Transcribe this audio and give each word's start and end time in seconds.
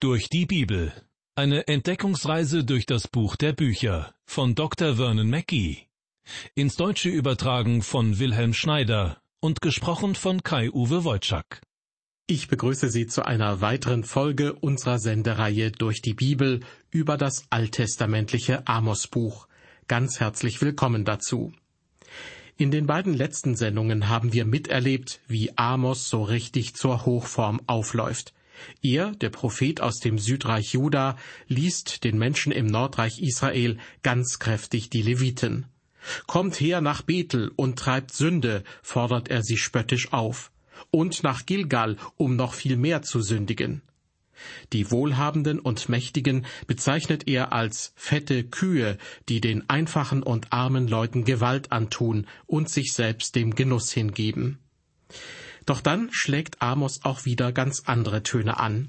Durch 0.00 0.28
die 0.28 0.46
Bibel. 0.46 0.92
Eine 1.34 1.66
Entdeckungsreise 1.66 2.62
durch 2.62 2.86
das 2.86 3.08
Buch 3.08 3.34
der 3.34 3.52
Bücher 3.52 4.14
von 4.26 4.54
Dr. 4.54 4.94
Vernon 4.94 5.28
Mackey. 5.28 5.88
Ins 6.54 6.76
Deutsche 6.76 7.08
übertragen 7.08 7.82
von 7.82 8.20
Wilhelm 8.20 8.54
Schneider 8.54 9.20
und 9.40 9.60
gesprochen 9.60 10.14
von 10.14 10.44
Kai-Uwe 10.44 11.02
Wojczak. 11.02 11.62
Ich 12.28 12.46
begrüße 12.46 12.90
Sie 12.90 13.08
zu 13.08 13.26
einer 13.26 13.60
weiteren 13.60 14.04
Folge 14.04 14.52
unserer 14.52 15.00
Sendereihe 15.00 15.72
durch 15.72 16.00
die 16.00 16.14
Bibel 16.14 16.60
über 16.92 17.16
das 17.16 17.46
alttestamentliche 17.50 18.68
Amos-Buch. 18.68 19.48
Ganz 19.88 20.20
herzlich 20.20 20.62
willkommen 20.62 21.04
dazu. 21.04 21.52
In 22.56 22.70
den 22.70 22.86
beiden 22.86 23.14
letzten 23.14 23.56
Sendungen 23.56 24.08
haben 24.08 24.32
wir 24.32 24.44
miterlebt, 24.44 25.18
wie 25.26 25.58
Amos 25.58 26.08
so 26.08 26.22
richtig 26.22 26.76
zur 26.76 27.04
Hochform 27.04 27.60
aufläuft. 27.66 28.32
Er, 28.82 29.12
der 29.12 29.30
Prophet 29.30 29.80
aus 29.80 29.98
dem 29.98 30.18
Südreich 30.18 30.72
Juda, 30.72 31.16
liest 31.46 32.04
den 32.04 32.18
Menschen 32.18 32.52
im 32.52 32.66
Nordreich 32.66 33.20
Israel 33.20 33.78
ganz 34.02 34.38
kräftig 34.38 34.90
die 34.90 35.02
Leviten. 35.02 35.66
Kommt 36.26 36.60
her 36.60 36.80
nach 36.80 37.02
Bethel 37.02 37.50
und 37.56 37.78
treibt 37.78 38.12
Sünde, 38.12 38.64
fordert 38.82 39.28
er 39.28 39.42
sie 39.42 39.56
spöttisch 39.56 40.12
auf, 40.12 40.50
und 40.90 41.22
nach 41.22 41.44
Gilgal, 41.44 41.96
um 42.16 42.36
noch 42.36 42.54
viel 42.54 42.76
mehr 42.76 43.02
zu 43.02 43.20
sündigen. 43.20 43.82
Die 44.72 44.90
Wohlhabenden 44.90 45.58
und 45.58 45.88
Mächtigen 45.88 46.46
bezeichnet 46.66 47.26
er 47.26 47.52
als 47.52 47.92
fette 47.96 48.44
Kühe, 48.44 48.98
die 49.28 49.40
den 49.40 49.68
einfachen 49.68 50.22
und 50.22 50.52
armen 50.52 50.86
Leuten 50.86 51.24
Gewalt 51.24 51.72
antun 51.72 52.26
und 52.46 52.70
sich 52.70 52.92
selbst 52.92 53.34
dem 53.34 53.54
Genuss 53.54 53.90
hingeben. 53.90 54.58
Doch 55.68 55.82
dann 55.82 56.10
schlägt 56.12 56.62
Amos 56.62 57.00
auch 57.02 57.26
wieder 57.26 57.52
ganz 57.52 57.82
andere 57.84 58.22
Töne 58.22 58.58
an. 58.58 58.88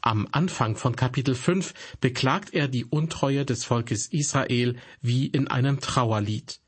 Am 0.00 0.28
Anfang 0.30 0.76
von 0.76 0.94
Kapitel 0.94 1.34
5 1.34 1.74
beklagt 2.00 2.54
er 2.54 2.68
die 2.68 2.84
Untreue 2.84 3.44
des 3.44 3.64
Volkes 3.64 4.06
Israel 4.06 4.76
wie 5.02 5.26
in 5.26 5.48
einem 5.48 5.80
Trauerlied. 5.80 6.60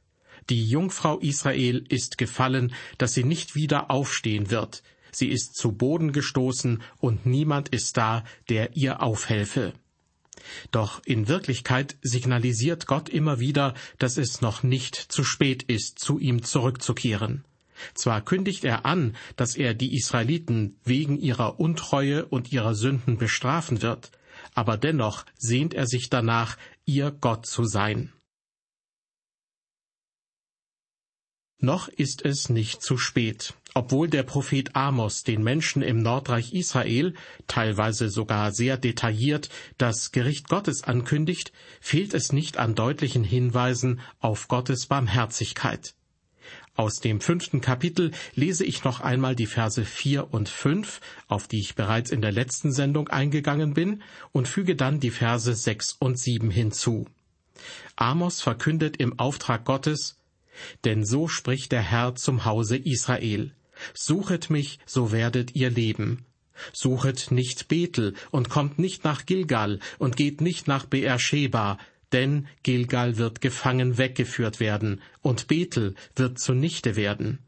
Die 0.51 0.69
Jungfrau 0.69 1.21
Israel 1.21 1.85
ist 1.89 2.19
gefallen, 2.19 2.75
dass 2.99 3.15
sie 3.15 3.23
nicht 3.23 3.55
wieder 3.55 3.89
aufstehen 3.89 4.51
wird. 4.51 4.83
Sie 5.13 5.29
ist 5.29 5.55
zu 5.55 5.71
Boden 5.71 6.11
gestoßen 6.11 6.83
und 6.99 7.25
niemand 7.25 7.69
ist 7.69 7.97
da, 7.97 8.25
der 8.49 8.77
ihr 8.77 9.01
aufhelfe. 9.01 9.75
Doch 10.73 11.01
in 11.05 11.29
Wirklichkeit 11.29 11.95
signalisiert 12.03 12.89
Gott 12.89 13.09
immer 13.09 13.39
wieder, 13.39 13.75
dass 14.01 14.17
es 14.17 14.41
noch 14.41 14.65
nicht 14.65 14.97
zu 14.97 15.23
spät 15.23 15.63
ist, 15.63 16.01
zu 16.01 16.19
ihm 16.19 16.43
zurückzukehren. 16.43 17.45
Zwar 17.95 18.23
kündigt 18.23 18.65
er 18.65 18.87
an, 18.87 19.17
dass 19.37 19.57
er 19.57 19.75
die 19.75 19.95
Israeliten 19.95 20.79
wegen 20.85 21.19
ihrer 21.19 21.61
Untreue 21.61 22.27
und 22.27 22.53
ihrer 22.53 22.75
Sünden 22.75 23.19
bestrafen 23.19 23.83
wird, 23.83 24.13
aber 24.55 24.77
dennoch 24.77 25.25
sehnt 25.37 25.75
er 25.75 25.87
sich 25.87 26.11
danach, 26.11 26.57
ihr 26.85 27.11
Gott 27.11 27.47
zu 27.47 27.65
sein. 27.65 28.13
Noch 31.65 31.87
ist 31.87 32.25
es 32.25 32.49
nicht 32.49 32.83
zu 32.83 32.99
spät. 32.99 33.55
Obwohl 33.73 34.09
der 34.09 34.25
Prophet 34.25 34.75
Amos 34.75 35.23
den 35.23 35.45
Menschen 35.45 35.81
im 35.81 36.03
Nordreich 36.03 36.53
Israel, 36.53 37.15
teilweise 37.47 38.11
sogar 38.11 38.51
sehr 38.53 38.77
detailliert, 38.77 39.49
das 39.79 40.11
Gericht 40.11 40.49
Gottes 40.49 40.83
ankündigt, 40.83 41.53
fehlt 41.81 42.15
es 42.15 42.33
nicht 42.33 42.59
an 42.59 42.75
deutlichen 42.75 43.23
Hinweisen 43.23 44.01
auf 44.19 44.49
Gottes 44.49 44.87
Barmherzigkeit. 44.87 45.95
Aus 46.75 47.01
dem 47.01 47.21
fünften 47.21 47.61
Kapitel 47.61 48.13
lese 48.35 48.65
ich 48.65 48.83
noch 48.83 49.01
einmal 49.01 49.37
die 49.37 49.47
Verse 49.47 49.85
vier 49.85 50.33
und 50.33 50.49
fünf, 50.49 51.01
auf 51.29 51.47
die 51.47 51.61
ich 51.61 51.75
bereits 51.75 52.11
in 52.11 52.23
der 52.23 52.33
letzten 52.33 52.73
Sendung 52.73 53.09
eingegangen 53.09 53.75
bin, 53.75 54.03
und 54.33 54.49
füge 54.49 54.75
dann 54.75 54.99
die 54.99 55.11
Verse 55.11 55.55
sechs 55.55 55.95
und 55.99 56.19
sieben 56.19 56.51
hinzu. 56.51 57.07
Amos 57.97 58.41
verkündet 58.41 58.97
im 58.97 59.19
Auftrag 59.19 59.67
Gottes, 59.67 60.19
denn 60.85 61.05
so 61.05 61.29
spricht 61.29 61.73
der 61.73 61.83
Herr 61.83 62.15
zum 62.15 62.47
Hause 62.47 62.79
Israel. 62.79 63.53
Suchet 63.93 64.49
mich, 64.49 64.79
so 64.87 65.13
werdet 65.13 65.55
ihr 65.55 65.71
leben. 65.71 66.25
Suchet 66.73 67.31
nicht 67.31 67.69
Bethel 67.69 68.15
und 68.31 68.49
kommt 68.49 68.79
nicht 68.79 69.05
nach 69.05 69.27
Gilgal 69.27 69.81
und 69.99 70.17
geht 70.17 70.41
nicht 70.41 70.69
nach 70.69 70.87
Beersheba, 70.87 71.79
denn 72.13 72.47
Gilgal 72.63 73.17
wird 73.17 73.41
gefangen 73.41 73.99
weggeführt 73.99 74.61
werden, 74.61 75.01
und 75.21 75.49
Bethel 75.49 75.95
wird 76.15 76.39
zunichte 76.39 76.97
werden. 76.97 77.39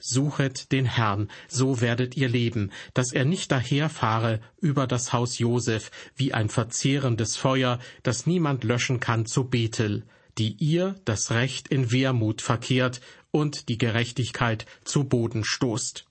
Suchet 0.00 0.70
den 0.72 0.84
Herrn, 0.84 1.28
so 1.48 1.80
werdet 1.80 2.16
ihr 2.16 2.28
leben, 2.28 2.70
dass 2.94 3.12
er 3.12 3.24
nicht 3.24 3.50
daherfahre 3.50 4.40
über 4.60 4.86
das 4.86 5.12
Haus 5.12 5.38
Josef 5.38 5.90
wie 6.14 6.32
ein 6.32 6.48
verzehrendes 6.48 7.36
Feuer, 7.36 7.78
das 8.02 8.26
niemand 8.26 8.64
löschen 8.64 9.00
kann 9.00 9.26
zu 9.26 9.44
Bethel, 9.44 10.04
die 10.38 10.56
ihr 10.58 10.94
das 11.04 11.30
Recht 11.30 11.68
in 11.68 11.90
Wermut 11.92 12.42
verkehrt 12.42 13.00
und 13.30 13.68
die 13.68 13.78
Gerechtigkeit 13.78 14.66
zu 14.84 15.04
Boden 15.04 15.44
stoßt. 15.44 16.06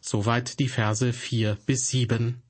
Soweit 0.00 0.58
die 0.58 0.68
Verse 0.68 1.12
vier 1.12 1.58
bis 1.66 1.88
sieben. 1.88 2.42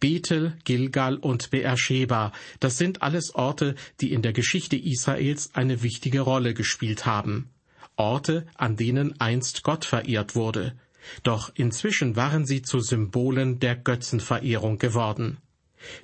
Bethel, 0.00 0.56
Gilgal 0.64 1.16
und 1.16 1.50
Beersheba, 1.50 2.32
das 2.60 2.78
sind 2.78 3.02
alles 3.02 3.34
Orte, 3.34 3.74
die 4.00 4.12
in 4.12 4.22
der 4.22 4.32
Geschichte 4.32 4.76
Israels 4.76 5.50
eine 5.54 5.82
wichtige 5.82 6.20
Rolle 6.20 6.54
gespielt 6.54 7.06
haben. 7.06 7.50
Orte, 7.96 8.46
an 8.54 8.76
denen 8.76 9.18
einst 9.20 9.62
Gott 9.62 9.84
verehrt 9.84 10.34
wurde. 10.34 10.76
Doch 11.22 11.50
inzwischen 11.54 12.16
waren 12.16 12.44
sie 12.46 12.62
zu 12.62 12.80
Symbolen 12.80 13.58
der 13.60 13.76
Götzenverehrung 13.76 14.78
geworden. 14.78 15.38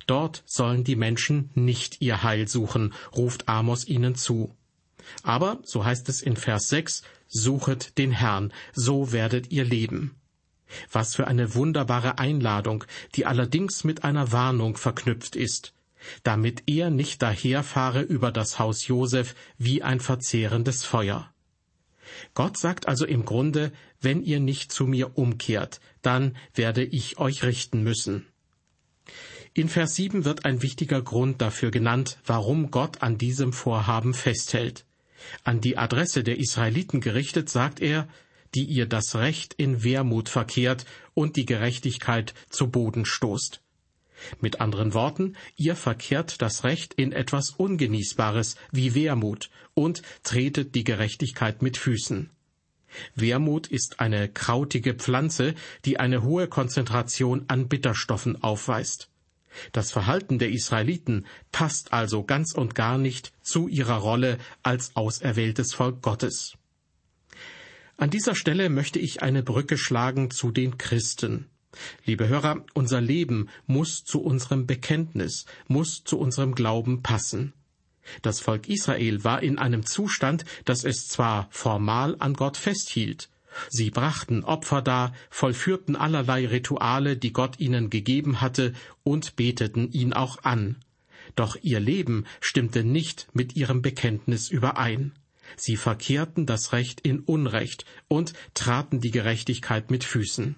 Dort 0.07 0.43
sollen 0.47 0.85
die 0.85 0.97
Menschen 0.97 1.51
nicht 1.55 2.01
ihr 2.01 2.23
Heil 2.23 2.49
suchen, 2.49 2.95
ruft 3.15 3.49
Amos 3.49 3.87
ihnen 3.87 4.15
zu. 4.15 4.55
Aber, 5.23 5.59
so 5.65 5.85
heißt 5.85 6.09
es 6.09 6.23
in 6.23 6.37
Vers 6.37 6.69
6, 6.69 7.03
suchet 7.29 7.99
den 7.99 8.13
Herrn, 8.13 8.53
so 8.73 9.13
werdet 9.13 9.51
ihr 9.51 9.65
leben. 9.65 10.15
Was 10.91 11.15
für 11.15 11.27
eine 11.27 11.55
wunderbare 11.55 12.19
Einladung, 12.19 12.85
die 13.15 13.27
allerdings 13.27 13.85
mit 13.85 14.05
einer 14.05 14.33
Warnung 14.33 14.77
verknüpft 14.77 15.37
ist, 15.37 15.75
damit 16.23 16.63
er 16.67 16.91
nicht 16.91 17.23
daherfahre 17.23 18.03
über 18.03 18.33
das 18.33 18.59
Haus 18.59 18.87
Josef 18.87 19.35
wie 19.59 19.83
ein 19.83 20.01
verzehrendes 20.01 20.85
Feuer. 20.85 21.33
Gott 22.35 22.57
sagt 22.59 22.89
also 22.89 23.07
im 23.07 23.25
Grunde, 23.25 23.73
wenn 24.01 24.23
ihr 24.23 24.41
nicht 24.41 24.73
zu 24.73 24.87
mir 24.87 25.17
umkehrt, 25.17 25.81
dann 26.03 26.37
werde 26.55 26.85
ich 26.85 27.19
euch 27.19 27.43
richten 27.43 27.83
müssen. 27.83 28.27
In 29.55 29.69
Vers 29.69 29.97
7 29.97 30.25
wird 30.25 30.45
ein 30.45 30.63
wichtiger 30.63 31.03
Grund 31.03 31.43
dafür 31.43 31.71
genannt, 31.71 32.19
warum 32.25 32.71
Gott 32.71 33.03
an 33.03 33.19
diesem 33.19 33.53
Vorhaben 33.53 34.15
festhält. 34.15 34.87
An 35.45 35.61
die 35.61 35.77
Adresse 35.77 36.25
der 36.25 36.39
Israeliten 36.39 37.01
gerichtet 37.01 37.49
sagt 37.49 37.81
er, 37.81 38.09
die 38.55 38.65
ihr 38.65 38.87
das 38.87 39.17
Recht 39.17 39.55
in 39.55 39.85
Wermut 39.85 40.29
verkehrt 40.29 40.85
und 41.15 41.37
die 41.37 41.47
Gerechtigkeit 41.47 42.35
zu 42.51 42.71
Boden 42.71 43.05
stoßt. 43.05 43.63
Mit 44.41 44.61
anderen 44.61 44.95
Worten, 44.95 45.37
ihr 45.57 45.77
verkehrt 45.77 46.43
das 46.43 46.65
Recht 46.65 46.95
in 46.95 47.13
etwas 47.13 47.51
Ungenießbares 47.51 48.57
wie 48.71 48.95
Wermut 48.95 49.51
und 49.75 50.03
tretet 50.23 50.75
die 50.75 50.85
Gerechtigkeit 50.85 51.63
mit 51.63 51.77
Füßen. 51.77 52.31
Wermut 53.15 53.67
ist 53.69 54.01
eine 54.01 54.29
krautige 54.29 54.95
Pflanze, 54.95 55.55
die 55.85 55.99
eine 55.99 56.23
hohe 56.23 56.47
Konzentration 56.47 57.45
an 57.49 57.69
Bitterstoffen 57.69 58.43
aufweist. 58.43 59.09
Das 59.73 59.93
Verhalten 59.93 60.39
der 60.39 60.51
Israeliten 60.51 61.27
passt 61.51 61.93
also 61.93 62.25
ganz 62.25 62.53
und 62.53 62.75
gar 62.75 62.99
nicht 62.99 63.33
zu 63.43 63.69
ihrer 63.69 63.97
Rolle 63.97 64.39
als 64.63 64.97
auserwähltes 64.97 65.75
Volk 65.75 66.03
Gottes. 66.03 66.55
An 67.97 68.11
dieser 68.11 68.35
Stelle 68.35 68.69
möchte 68.69 68.99
ich 68.99 69.23
eine 69.23 69.43
Brücke 69.43 69.79
schlagen 69.79 70.31
zu 70.31 70.51
den 70.51 70.79
Christen. 70.79 71.47
Liebe 72.05 72.29
Hörer, 72.29 72.65
unser 72.75 73.01
Leben 73.01 73.49
muss 73.67 74.05
zu 74.05 74.23
unserem 74.23 74.67
Bekenntnis, 74.67 75.47
muss 75.69 76.05
zu 76.05 76.19
unserem 76.19 76.55
Glauben 76.55 77.03
passen. 77.03 77.53
Das 78.21 78.41
Volk 78.41 78.69
Israel 78.69 79.25
war 79.25 79.43
in 79.43 79.59
einem 79.59 79.87
Zustand, 79.87 80.45
dass 80.65 80.85
es 80.85 81.09
zwar 81.09 81.49
formal 81.51 82.17
an 82.19 82.35
Gott 82.35 82.57
festhielt, 82.57 83.31
sie 83.69 83.91
brachten 83.91 84.45
Opfer 84.45 84.83
dar, 84.83 85.13
vollführten 85.31 85.97
allerlei 85.97 86.47
Rituale, 86.47 87.17
die 87.17 87.33
Gott 87.33 87.61
ihnen 87.61 87.91
gegeben 87.91 88.41
hatte, 88.41 88.73
und 89.05 89.37
beteten 89.37 89.91
ihn 89.91 90.13
auch 90.13 90.43
an. 90.45 90.77
Doch 91.37 91.57
ihr 91.63 91.81
Leben 91.81 92.25
stimmte 92.41 92.85
nicht 92.85 93.29
mit 93.33 93.57
ihrem 93.57 93.83
Bekenntnis 93.83 94.51
überein. 94.51 95.13
Sie 95.57 95.77
verkehrten 95.77 96.47
das 96.47 96.73
Recht 96.73 97.01
in 97.01 97.21
Unrecht 97.21 97.85
und 98.09 98.33
traten 98.55 99.01
die 99.01 99.11
Gerechtigkeit 99.11 99.91
mit 99.91 100.05
Füßen. 100.05 100.57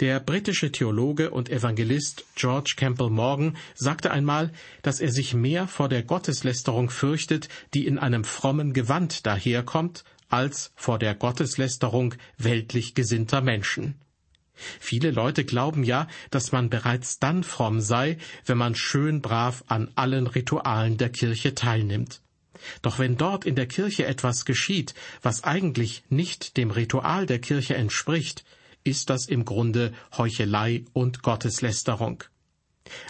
Der 0.00 0.18
britische 0.18 0.72
Theologe 0.72 1.30
und 1.30 1.50
Evangelist 1.50 2.24
George 2.34 2.72
Campbell 2.76 3.10
Morgan 3.10 3.58
sagte 3.74 4.10
einmal, 4.10 4.50
dass 4.80 5.00
er 5.00 5.12
sich 5.12 5.34
mehr 5.34 5.68
vor 5.68 5.90
der 5.90 6.02
Gotteslästerung 6.02 6.88
fürchtet, 6.88 7.48
die 7.74 7.86
in 7.86 7.98
einem 7.98 8.24
frommen 8.24 8.72
Gewand 8.72 9.26
daherkommt, 9.26 10.04
als 10.30 10.72
vor 10.74 10.98
der 10.98 11.14
Gotteslästerung 11.14 12.14
weltlich 12.38 12.94
gesinnter 12.94 13.42
Menschen. 13.42 13.96
Viele 14.54 15.10
Leute 15.10 15.44
glauben 15.44 15.84
ja, 15.84 16.06
dass 16.30 16.52
man 16.52 16.70
bereits 16.70 17.18
dann 17.18 17.44
fromm 17.44 17.80
sei, 17.80 18.18
wenn 18.46 18.58
man 18.58 18.74
schön 18.74 19.20
brav 19.20 19.64
an 19.66 19.90
allen 19.94 20.26
Ritualen 20.26 20.98
der 20.98 21.10
Kirche 21.10 21.54
teilnimmt. 21.54 22.22
Doch 22.82 22.98
wenn 22.98 23.16
dort 23.16 23.44
in 23.44 23.54
der 23.54 23.66
Kirche 23.66 24.06
etwas 24.06 24.44
geschieht, 24.44 24.94
was 25.22 25.44
eigentlich 25.44 26.02
nicht 26.08 26.56
dem 26.56 26.70
Ritual 26.70 27.26
der 27.26 27.40
Kirche 27.40 27.74
entspricht, 27.74 28.44
ist 28.84 29.10
das 29.10 29.26
im 29.26 29.44
Grunde 29.44 29.92
Heuchelei 30.16 30.84
und 30.92 31.22
Gotteslästerung. 31.22 32.24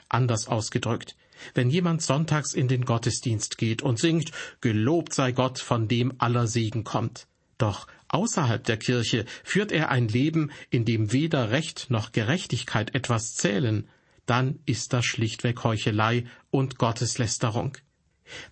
Anders 0.08 0.48
ausgedrückt, 0.48 1.16
wenn 1.54 1.70
jemand 1.70 2.02
sonntags 2.02 2.54
in 2.54 2.68
den 2.68 2.84
Gottesdienst 2.84 3.56
geht 3.56 3.82
und 3.82 3.98
singt 3.98 4.32
Gelobt 4.60 5.14
sei 5.14 5.32
Gott, 5.32 5.58
von 5.58 5.88
dem 5.88 6.14
aller 6.18 6.46
Segen 6.46 6.84
kommt, 6.84 7.26
doch 7.56 7.86
außerhalb 8.08 8.64
der 8.64 8.78
Kirche 8.78 9.24
führt 9.44 9.72
er 9.72 9.90
ein 9.90 10.08
Leben, 10.08 10.50
in 10.70 10.84
dem 10.84 11.12
weder 11.12 11.50
Recht 11.50 11.86
noch 11.90 12.12
Gerechtigkeit 12.12 12.94
etwas 12.94 13.34
zählen, 13.34 13.88
dann 14.26 14.60
ist 14.66 14.92
das 14.92 15.04
schlichtweg 15.04 15.64
Heuchelei 15.64 16.24
und 16.50 16.78
Gotteslästerung. 16.78 17.76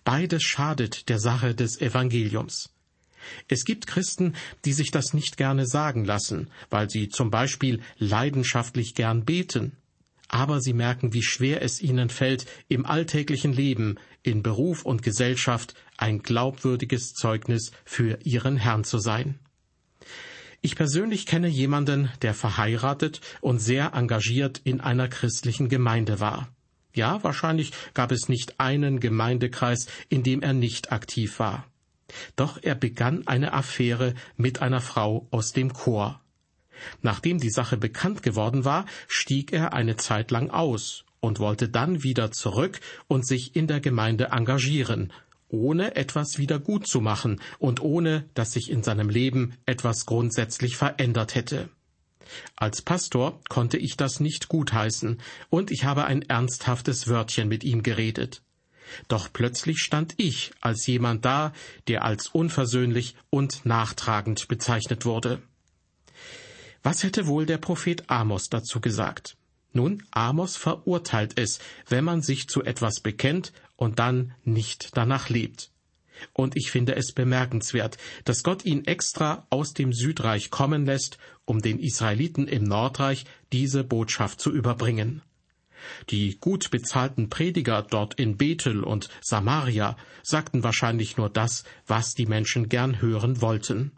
Beides 0.03 0.43
schadet 0.43 1.09
der 1.09 1.19
Sache 1.19 1.55
des 1.55 1.79
Evangeliums. 1.79 2.69
Es 3.47 3.65
gibt 3.65 3.87
Christen, 3.87 4.35
die 4.65 4.73
sich 4.73 4.91
das 4.91 5.13
nicht 5.13 5.37
gerne 5.37 5.65
sagen 5.65 6.05
lassen, 6.05 6.49
weil 6.69 6.89
sie 6.89 7.09
zum 7.09 7.29
Beispiel 7.29 7.81
leidenschaftlich 7.97 8.95
gern 8.95 9.25
beten. 9.25 9.73
Aber 10.27 10.61
sie 10.61 10.73
merken, 10.73 11.13
wie 11.13 11.23
schwer 11.23 11.61
es 11.63 11.81
ihnen 11.81 12.09
fällt, 12.09 12.45
im 12.67 12.85
alltäglichen 12.85 13.51
Leben, 13.51 13.95
in 14.21 14.43
Beruf 14.43 14.85
und 14.85 15.01
Gesellschaft 15.01 15.73
ein 15.97 16.21
glaubwürdiges 16.21 17.13
Zeugnis 17.13 17.71
für 17.83 18.19
ihren 18.23 18.57
Herrn 18.57 18.83
zu 18.83 18.99
sein. 18.99 19.39
Ich 20.61 20.75
persönlich 20.75 21.25
kenne 21.25 21.47
jemanden, 21.47 22.11
der 22.21 22.33
verheiratet 22.33 23.21
und 23.41 23.59
sehr 23.59 23.93
engagiert 23.93 24.61
in 24.63 24.81
einer 24.81 25.07
christlichen 25.07 25.69
Gemeinde 25.69 26.19
war. 26.19 26.49
Ja, 26.93 27.23
wahrscheinlich 27.23 27.71
gab 27.93 28.11
es 28.11 28.29
nicht 28.29 28.59
einen 28.59 28.99
Gemeindekreis, 28.99 29.87
in 30.09 30.23
dem 30.23 30.41
er 30.41 30.53
nicht 30.53 30.91
aktiv 30.91 31.39
war. 31.39 31.65
Doch 32.35 32.57
er 32.61 32.75
begann 32.75 33.27
eine 33.27 33.53
Affäre 33.53 34.15
mit 34.35 34.61
einer 34.61 34.81
Frau 34.81 35.27
aus 35.31 35.53
dem 35.53 35.73
Chor. 35.73 36.21
Nachdem 37.01 37.39
die 37.39 37.51
Sache 37.51 37.77
bekannt 37.77 38.23
geworden 38.23 38.65
war, 38.65 38.85
stieg 39.07 39.51
er 39.53 39.73
eine 39.73 39.97
Zeit 39.97 40.31
lang 40.31 40.49
aus 40.49 41.03
und 41.19 41.39
wollte 41.39 41.69
dann 41.69 42.03
wieder 42.03 42.31
zurück 42.31 42.79
und 43.07 43.27
sich 43.27 43.55
in 43.55 43.67
der 43.67 43.81
Gemeinde 43.81 44.29
engagieren, 44.31 45.11
ohne 45.49 45.95
etwas 45.95 46.37
wieder 46.37 46.59
gut 46.59 46.87
zu 46.87 47.01
machen 47.01 47.41
und 47.57 47.81
ohne 47.81 48.29
dass 48.33 48.53
sich 48.53 48.69
in 48.69 48.83
seinem 48.83 49.09
Leben 49.09 49.57
etwas 49.65 50.05
grundsätzlich 50.05 50.77
verändert 50.77 51.35
hätte. 51.35 51.69
Als 52.55 52.81
Pastor 52.81 53.39
konnte 53.49 53.77
ich 53.77 53.97
das 53.97 54.19
nicht 54.19 54.47
gutheißen, 54.47 55.21
und 55.49 55.71
ich 55.71 55.83
habe 55.85 56.05
ein 56.05 56.21
ernsthaftes 56.23 57.07
Wörtchen 57.07 57.47
mit 57.47 57.63
ihm 57.63 57.83
geredet. 57.83 58.41
Doch 59.07 59.31
plötzlich 59.31 59.79
stand 59.79 60.15
ich 60.17 60.51
als 60.61 60.87
jemand 60.87 61.25
da, 61.25 61.53
der 61.87 62.03
als 62.03 62.27
unversöhnlich 62.27 63.15
und 63.29 63.65
nachtragend 63.65 64.47
bezeichnet 64.47 65.05
wurde. 65.05 65.41
Was 66.81 67.03
hätte 67.03 67.27
wohl 67.27 67.45
der 67.45 67.57
Prophet 67.57 68.09
Amos 68.09 68.49
dazu 68.49 68.79
gesagt? 68.79 69.37
Nun, 69.71 70.03
Amos 70.11 70.57
verurteilt 70.57 71.37
es, 71.37 71.59
wenn 71.87 72.03
man 72.03 72.21
sich 72.21 72.47
zu 72.47 72.63
etwas 72.63 73.01
bekennt 73.01 73.53
und 73.75 73.99
dann 73.99 74.33
nicht 74.43 74.97
danach 74.97 75.29
lebt. 75.29 75.71
Und 76.33 76.55
ich 76.55 76.71
finde 76.71 76.95
es 76.95 77.13
bemerkenswert, 77.13 77.97
dass 78.25 78.43
Gott 78.43 78.65
ihn 78.65 78.85
extra 78.85 79.47
aus 79.49 79.73
dem 79.73 79.93
Südreich 79.93 80.49
kommen 80.49 80.85
lässt, 80.85 81.17
um 81.45 81.61
den 81.61 81.79
Israeliten 81.79 82.47
im 82.47 82.63
Nordreich 82.63 83.25
diese 83.51 83.83
Botschaft 83.83 84.39
zu 84.39 84.51
überbringen. 84.51 85.21
Die 86.09 86.37
gut 86.39 86.71
bezahlten 86.71 87.29
Prediger 87.29 87.81
dort 87.81 88.15
in 88.15 88.37
Bethel 88.37 88.83
und 88.83 89.09
Samaria 89.21 89.95
sagten 90.23 90.63
wahrscheinlich 90.63 91.17
nur 91.17 91.29
das, 91.29 91.63
was 91.87 92.13
die 92.13 92.25
Menschen 92.25 92.69
gern 92.69 93.01
hören 93.01 93.41
wollten. 93.41 93.91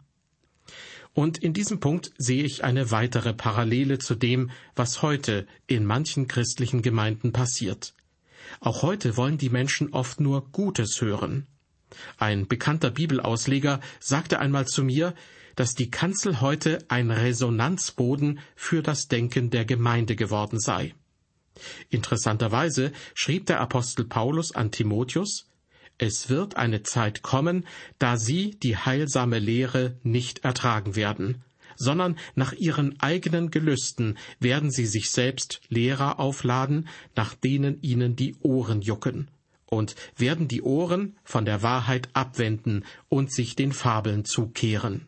Und 1.14 1.38
in 1.38 1.52
diesem 1.52 1.80
Punkt 1.80 2.12
sehe 2.16 2.44
ich 2.44 2.64
eine 2.64 2.90
weitere 2.90 3.34
Parallele 3.34 3.98
zu 3.98 4.14
dem, 4.14 4.50
was 4.74 5.02
heute 5.02 5.46
in 5.66 5.84
manchen 5.84 6.26
christlichen 6.26 6.80
Gemeinden 6.80 7.32
passiert. 7.32 7.94
Auch 8.60 8.82
heute 8.82 9.16
wollen 9.16 9.38
die 9.38 9.50
Menschen 9.50 9.92
oft 9.92 10.20
nur 10.20 10.50
Gutes 10.50 11.00
hören. 11.00 11.46
Ein 12.18 12.46
bekannter 12.46 12.90
Bibelausleger 12.90 13.80
sagte 14.00 14.38
einmal 14.38 14.66
zu 14.66 14.84
mir, 14.84 15.14
dass 15.56 15.74
die 15.74 15.90
Kanzel 15.90 16.40
heute 16.40 16.78
ein 16.88 17.10
Resonanzboden 17.10 18.40
für 18.56 18.82
das 18.82 19.08
Denken 19.08 19.50
der 19.50 19.64
Gemeinde 19.64 20.16
geworden 20.16 20.58
sei. 20.58 20.94
Interessanterweise 21.90 22.92
schrieb 23.14 23.46
der 23.46 23.60
Apostel 23.60 24.04
Paulus 24.04 24.52
an 24.52 24.70
Timotheus, 24.70 25.46
es 25.98 26.28
wird 26.30 26.56
eine 26.56 26.82
Zeit 26.82 27.22
kommen, 27.22 27.66
da 27.98 28.16
sie 28.16 28.58
die 28.58 28.76
heilsame 28.76 29.38
Lehre 29.38 29.98
nicht 30.02 30.44
ertragen 30.44 30.96
werden, 30.96 31.44
sondern 31.76 32.18
nach 32.34 32.52
ihren 32.52 32.98
eigenen 33.00 33.50
Gelüsten 33.50 34.18
werden 34.40 34.70
sie 34.70 34.86
sich 34.86 35.10
selbst 35.10 35.60
Lehrer 35.68 36.18
aufladen, 36.18 36.88
nach 37.14 37.34
denen 37.34 37.80
ihnen 37.82 38.16
die 38.16 38.34
Ohren 38.40 38.80
jucken, 38.80 39.28
und 39.72 39.96
werden 40.18 40.48
die 40.48 40.60
Ohren 40.60 41.16
von 41.24 41.46
der 41.46 41.62
Wahrheit 41.62 42.10
abwenden 42.12 42.84
und 43.08 43.32
sich 43.32 43.56
den 43.56 43.72
Fabeln 43.72 44.26
zukehren. 44.26 45.06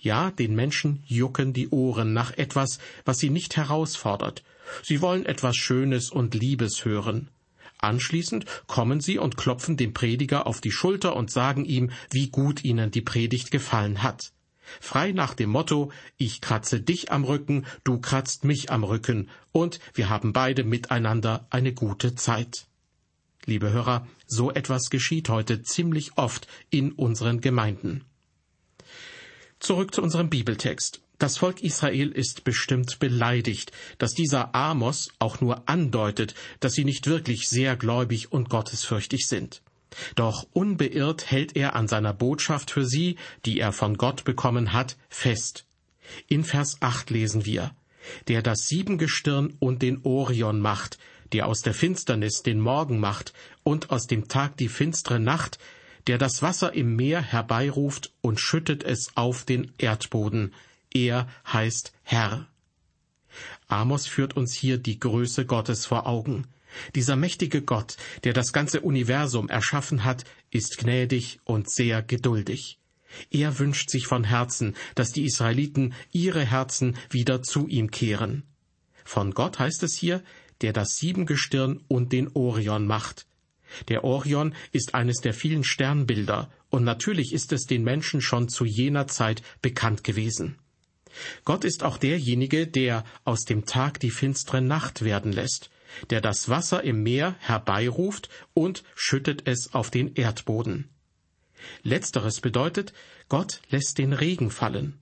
Ja, 0.00 0.32
den 0.32 0.56
Menschen 0.56 1.04
jucken 1.06 1.52
die 1.52 1.68
Ohren 1.68 2.12
nach 2.12 2.36
etwas, 2.36 2.80
was 3.04 3.18
sie 3.18 3.30
nicht 3.30 3.56
herausfordert. 3.56 4.42
Sie 4.82 5.00
wollen 5.00 5.24
etwas 5.24 5.54
Schönes 5.54 6.10
und 6.10 6.34
Liebes 6.34 6.84
hören. 6.84 7.28
Anschließend 7.78 8.44
kommen 8.66 9.00
sie 9.00 9.18
und 9.18 9.36
klopfen 9.36 9.76
dem 9.76 9.92
Prediger 9.92 10.48
auf 10.48 10.60
die 10.60 10.72
Schulter 10.72 11.14
und 11.14 11.30
sagen 11.30 11.64
ihm, 11.64 11.92
wie 12.10 12.30
gut 12.30 12.64
ihnen 12.64 12.90
die 12.90 13.02
Predigt 13.02 13.52
gefallen 13.52 14.02
hat. 14.02 14.32
Frei 14.80 15.12
nach 15.12 15.34
dem 15.34 15.50
Motto 15.50 15.92
Ich 16.16 16.40
kratze 16.40 16.80
dich 16.80 17.12
am 17.12 17.22
Rücken, 17.22 17.66
du 17.84 18.00
kratzt 18.00 18.42
mich 18.42 18.72
am 18.72 18.82
Rücken, 18.82 19.28
und 19.52 19.78
wir 19.92 20.08
haben 20.08 20.32
beide 20.32 20.64
miteinander 20.64 21.46
eine 21.50 21.72
gute 21.72 22.16
Zeit. 22.16 22.66
Liebe 23.46 23.70
Hörer, 23.72 24.06
so 24.26 24.50
etwas 24.50 24.88
geschieht 24.88 25.28
heute 25.28 25.62
ziemlich 25.62 26.16
oft 26.16 26.48
in 26.70 26.92
unseren 26.92 27.40
Gemeinden. 27.40 28.04
Zurück 29.60 29.94
zu 29.94 30.02
unserem 30.02 30.30
Bibeltext. 30.30 31.02
Das 31.18 31.36
Volk 31.36 31.62
Israel 31.62 32.10
ist 32.10 32.44
bestimmt 32.44 32.98
beleidigt, 32.98 33.70
dass 33.98 34.14
dieser 34.14 34.54
Amos 34.54 35.10
auch 35.18 35.40
nur 35.40 35.68
andeutet, 35.68 36.34
dass 36.60 36.72
sie 36.72 36.84
nicht 36.84 37.06
wirklich 37.06 37.48
sehr 37.48 37.76
gläubig 37.76 38.32
und 38.32 38.48
gottesfürchtig 38.48 39.26
sind. 39.26 39.62
Doch 40.16 40.46
unbeirrt 40.52 41.30
hält 41.30 41.54
er 41.54 41.76
an 41.76 41.86
seiner 41.86 42.12
Botschaft 42.12 42.70
für 42.70 42.84
sie, 42.84 43.16
die 43.44 43.60
er 43.60 43.72
von 43.72 43.96
Gott 43.96 44.24
bekommen 44.24 44.72
hat, 44.72 44.96
fest. 45.08 45.66
In 46.28 46.44
Vers 46.44 46.78
8 46.80 47.10
lesen 47.10 47.44
wir, 47.44 47.76
der 48.28 48.42
das 48.42 48.66
Siebengestirn 48.66 49.56
und 49.60 49.82
den 49.82 50.00
Orion 50.02 50.60
macht, 50.60 50.98
der 51.32 51.46
aus 51.46 51.60
der 51.60 51.74
Finsternis 51.74 52.42
den 52.42 52.60
Morgen 52.60 52.98
macht 52.98 53.32
und 53.62 53.90
aus 53.90 54.06
dem 54.06 54.28
Tag 54.28 54.56
die 54.56 54.68
finstere 54.68 55.20
Nacht, 55.20 55.58
der 56.06 56.18
das 56.18 56.42
Wasser 56.42 56.74
im 56.74 56.96
Meer 56.96 57.22
herbeiruft 57.22 58.12
und 58.20 58.40
schüttet 58.40 58.84
es 58.84 59.08
auf 59.14 59.44
den 59.44 59.72
Erdboden, 59.78 60.52
er 60.92 61.28
heißt 61.50 61.92
Herr. 62.02 62.46
Amos 63.66 64.06
führt 64.06 64.36
uns 64.36 64.54
hier 64.54 64.78
die 64.78 65.00
Größe 65.00 65.46
Gottes 65.46 65.86
vor 65.86 66.06
Augen. 66.06 66.46
Dieser 66.94 67.16
mächtige 67.16 67.62
Gott, 67.62 67.96
der 68.24 68.32
das 68.32 68.52
ganze 68.52 68.80
Universum 68.80 69.48
erschaffen 69.48 70.04
hat, 70.04 70.24
ist 70.50 70.78
gnädig 70.78 71.40
und 71.44 71.70
sehr 71.70 72.02
geduldig. 72.02 72.78
Er 73.30 73.58
wünscht 73.58 73.90
sich 73.90 74.06
von 74.06 74.24
Herzen, 74.24 74.74
dass 74.94 75.12
die 75.12 75.24
Israeliten 75.24 75.94
ihre 76.10 76.44
Herzen 76.44 76.96
wieder 77.10 77.42
zu 77.42 77.68
ihm 77.68 77.90
kehren. 77.90 78.42
Von 79.04 79.32
Gott 79.32 79.58
heißt 79.58 79.82
es 79.82 79.94
hier, 79.94 80.22
der 80.64 80.72
das 80.72 80.96
Siebengestirn 80.96 81.84
und 81.88 82.10
den 82.14 82.30
Orion 82.32 82.86
macht. 82.86 83.26
Der 83.88 84.02
Orion 84.02 84.54
ist 84.72 84.94
eines 84.94 85.18
der 85.18 85.34
vielen 85.34 85.62
Sternbilder, 85.62 86.50
und 86.70 86.84
natürlich 86.84 87.34
ist 87.34 87.52
es 87.52 87.66
den 87.66 87.84
Menschen 87.84 88.22
schon 88.22 88.48
zu 88.48 88.64
jener 88.64 89.06
Zeit 89.06 89.42
bekannt 89.60 90.04
gewesen. 90.04 90.56
Gott 91.44 91.66
ist 91.66 91.82
auch 91.82 91.98
derjenige, 91.98 92.66
der 92.66 93.04
aus 93.24 93.44
dem 93.44 93.66
Tag 93.66 94.00
die 94.00 94.10
finstere 94.10 94.62
Nacht 94.62 95.04
werden 95.04 95.32
lässt, 95.32 95.68
der 96.08 96.22
das 96.22 96.48
Wasser 96.48 96.82
im 96.82 97.02
Meer 97.02 97.36
herbeiruft 97.40 98.30
und 98.54 98.84
schüttet 98.94 99.46
es 99.46 99.74
auf 99.74 99.90
den 99.90 100.14
Erdboden. 100.14 100.88
Letzteres 101.82 102.40
bedeutet, 102.40 102.94
Gott 103.28 103.60
lässt 103.68 103.98
den 103.98 104.14
Regen 104.14 104.50
fallen. 104.50 104.94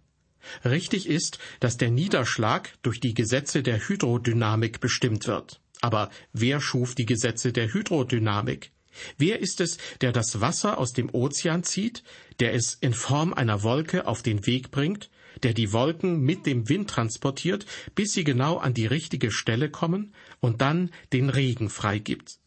Richtig 0.64 1.08
ist, 1.08 1.38
dass 1.60 1.76
der 1.76 1.90
Niederschlag 1.90 2.74
durch 2.82 3.00
die 3.00 3.14
Gesetze 3.14 3.62
der 3.62 3.88
Hydrodynamik 3.88 4.80
bestimmt 4.80 5.26
wird. 5.26 5.60
Aber 5.80 6.10
wer 6.32 6.60
schuf 6.60 6.94
die 6.94 7.06
Gesetze 7.06 7.52
der 7.52 7.72
Hydrodynamik? 7.72 8.72
Wer 9.16 9.40
ist 9.40 9.60
es, 9.60 9.78
der 10.00 10.12
das 10.12 10.40
Wasser 10.40 10.78
aus 10.78 10.92
dem 10.92 11.12
Ozean 11.14 11.64
zieht, 11.64 12.02
der 12.40 12.54
es 12.54 12.74
in 12.74 12.94
Form 12.94 13.32
einer 13.32 13.62
Wolke 13.62 14.06
auf 14.06 14.22
den 14.22 14.46
Weg 14.46 14.70
bringt, 14.70 15.10
der 15.42 15.54
die 15.54 15.72
Wolken 15.72 16.20
mit 16.20 16.46
dem 16.46 16.68
Wind 16.68 16.90
transportiert, 16.90 17.66
bis 17.94 18.12
sie 18.12 18.24
genau 18.24 18.58
an 18.58 18.74
die 18.74 18.86
richtige 18.86 19.30
Stelle 19.30 19.70
kommen 19.70 20.14
und 20.40 20.60
dann 20.60 20.90
den 21.12 21.30
Regen 21.30 21.70
freigibt. 21.70 22.38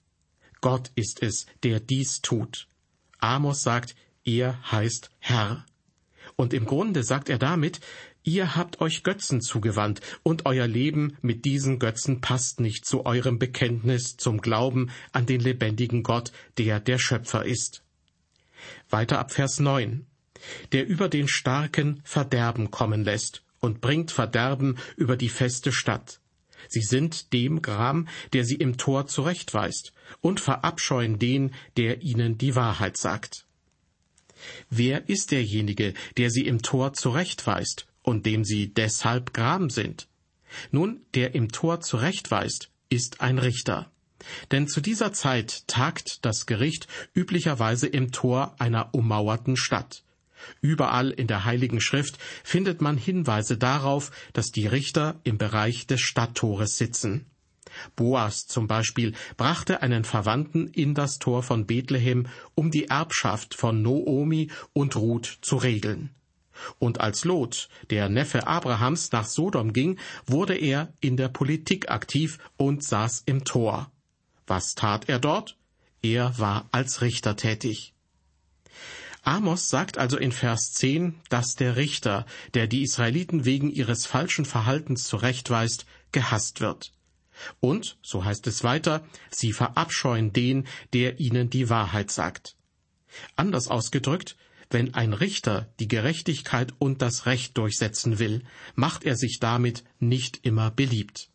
Gott 0.61 0.91
ist 0.95 1.21
es, 1.21 1.45
der 1.63 1.79
dies 1.79 2.21
tut. 2.21 2.67
Amos 3.19 3.61
sagt, 3.61 3.95
er 4.23 4.59
heißt 4.71 5.09
Herr. 5.19 5.65
Und 6.37 6.53
im 6.53 6.65
Grunde 6.65 7.03
sagt 7.03 7.29
er 7.29 7.37
damit, 7.37 7.79
ihr 8.23 8.55
habt 8.55 8.81
euch 8.81 9.03
Götzen 9.03 9.41
zugewandt, 9.41 10.01
und 10.23 10.45
euer 10.45 10.67
Leben 10.67 11.17
mit 11.21 11.45
diesen 11.45 11.79
Götzen 11.79 12.19
passt 12.19 12.59
nicht 12.59 12.85
zu 12.85 13.05
eurem 13.05 13.39
Bekenntnis 13.39 14.17
zum 14.17 14.41
Glauben 14.41 14.91
an 15.13 15.25
den 15.25 15.39
lebendigen 15.39 16.03
Gott, 16.03 16.31
der 16.57 16.79
der 16.79 16.97
Schöpfer 16.97 17.45
ist. 17.45 17.83
Weiter 18.89 19.19
ab 19.19 19.31
Vers 19.31 19.59
9. 19.59 20.05
Der 20.73 20.85
über 20.85 21.07
den 21.07 21.27
Starken 21.27 22.01
Verderben 22.03 22.69
kommen 22.69 23.03
lässt 23.03 23.43
und 23.59 23.79
bringt 23.79 24.11
Verderben 24.11 24.77
über 24.97 25.15
die 25.15 25.29
feste 25.29 25.71
Stadt. 25.71 26.19
Sie 26.67 26.81
sind 26.81 27.31
dem 27.33 27.61
Gram, 27.61 28.07
der 28.33 28.43
sie 28.43 28.55
im 28.55 28.77
Tor 28.77 29.07
zurechtweist, 29.07 29.93
und 30.21 30.39
verabscheuen 30.39 31.19
den, 31.19 31.53
der 31.77 32.01
ihnen 32.01 32.37
die 32.37 32.55
Wahrheit 32.55 32.97
sagt. 32.97 33.44
Wer 34.69 35.09
ist 35.09 35.31
derjenige, 35.31 35.93
der 36.17 36.29
sie 36.29 36.45
im 36.45 36.61
Tor 36.61 36.93
zurechtweist 36.93 37.87
und 38.01 38.25
dem 38.25 38.43
sie 38.43 38.73
deshalb 38.73 39.33
Gram 39.33 39.69
sind? 39.69 40.07
Nun, 40.71 41.01
der 41.13 41.35
im 41.35 41.51
Tor 41.51 41.81
zurechtweist, 41.81 42.69
ist 42.89 43.21
ein 43.21 43.39
Richter. 43.39 43.91
Denn 44.51 44.67
zu 44.67 44.81
dieser 44.81 45.13
Zeit 45.13 45.67
tagt 45.67 46.25
das 46.25 46.45
Gericht 46.45 46.87
üblicherweise 47.13 47.87
im 47.87 48.11
Tor 48.11 48.55
einer 48.59 48.93
ummauerten 48.93 49.57
Stadt. 49.57 50.03
Überall 50.61 51.11
in 51.11 51.27
der 51.27 51.45
Heiligen 51.45 51.81
Schrift 51.81 52.17
findet 52.43 52.81
man 52.81 52.97
Hinweise 52.97 53.57
darauf, 53.57 54.11
dass 54.33 54.47
die 54.47 54.67
Richter 54.67 55.19
im 55.23 55.37
Bereich 55.37 55.87
des 55.87 56.01
Stadttores 56.01 56.77
sitzen. 56.77 57.25
Boas 57.95 58.47
zum 58.47 58.67
Beispiel 58.67 59.13
brachte 59.37 59.81
einen 59.81 60.03
Verwandten 60.03 60.67
in 60.67 60.93
das 60.93 61.19
Tor 61.19 61.43
von 61.43 61.65
Bethlehem, 61.65 62.27
um 62.55 62.71
die 62.71 62.85
Erbschaft 62.85 63.55
von 63.55 63.81
Noomi 63.81 64.51
und 64.73 64.95
Ruth 64.95 65.39
zu 65.41 65.57
regeln. 65.57 66.11
Und 66.79 67.01
als 67.01 67.25
Lot, 67.25 67.69
der 67.89 68.09
Neffe 68.09 68.47
Abrahams, 68.47 69.11
nach 69.11 69.25
Sodom 69.25 69.73
ging, 69.73 69.97
wurde 70.25 70.55
er 70.55 70.93
in 71.01 71.17
der 71.17 71.27
Politik 71.27 71.89
aktiv 71.89 72.39
und 72.57 72.83
saß 72.83 73.23
im 73.25 73.43
Tor. 73.43 73.91
Was 74.47 74.75
tat 74.75 75.09
er 75.09 75.19
dort? 75.19 75.57
Er 76.01 76.37
war 76.37 76.67
als 76.71 77.01
Richter 77.01 77.35
tätig. 77.35 77.93
Amos 79.23 79.69
sagt 79.69 79.97
also 79.97 80.17
in 80.17 80.31
Vers 80.31 80.71
10, 80.73 81.15
dass 81.29 81.55
der 81.55 81.77
Richter, 81.77 82.27
der 82.53 82.67
die 82.67 82.83
Israeliten 82.83 83.43
wegen 83.43 83.71
ihres 83.71 84.05
falschen 84.05 84.45
Verhaltens 84.45 85.05
zurechtweist, 85.05 85.87
gehasst 86.11 86.61
wird. 86.61 86.93
Und, 87.59 87.97
so 88.01 88.23
heißt 88.23 88.47
es 88.47 88.63
weiter, 88.63 89.05
sie 89.29 89.53
verabscheuen 89.53 90.33
den, 90.33 90.67
der 90.93 91.19
ihnen 91.19 91.49
die 91.49 91.69
Wahrheit 91.69 92.11
sagt. 92.11 92.55
Anders 93.35 93.67
ausgedrückt, 93.67 94.35
wenn 94.69 94.93
ein 94.93 95.13
Richter 95.13 95.73
die 95.79 95.87
Gerechtigkeit 95.87 96.73
und 96.79 97.01
das 97.01 97.25
Recht 97.25 97.57
durchsetzen 97.57 98.19
will, 98.19 98.43
macht 98.73 99.03
er 99.03 99.15
sich 99.15 99.39
damit 99.39 99.83
nicht 99.99 100.39
immer 100.43 100.71
beliebt. 100.71 101.29